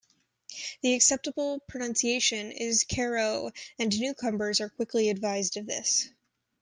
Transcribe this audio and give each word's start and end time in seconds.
The 0.81 0.95
accepted 0.95 1.35
pronunciation 1.67 2.51
is 2.51 2.85
"care-oh", 2.85 3.51
and 3.77 3.99
newcomers 3.99 4.59
are 4.59 4.69
quickly 4.71 5.11
advised 5.11 5.57
of 5.57 5.67
this. 5.67 6.09